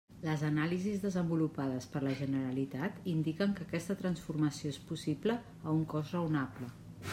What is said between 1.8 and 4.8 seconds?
per la Generalitat indiquen que aquesta transformació